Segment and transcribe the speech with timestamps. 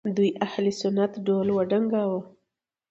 [0.17, 2.21] دوی اهل سنت ډول وډنګاوه